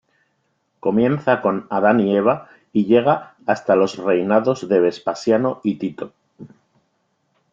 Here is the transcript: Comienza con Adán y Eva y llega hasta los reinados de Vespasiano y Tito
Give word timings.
Comienza 0.79 1.41
con 1.43 1.67
Adán 1.69 1.99
y 1.99 2.15
Eva 2.17 2.49
y 2.73 2.85
llega 2.85 3.35
hasta 3.45 3.75
los 3.75 3.97
reinados 3.97 4.67
de 4.67 4.79
Vespasiano 4.79 5.61
y 5.63 5.75
Tito 5.75 6.11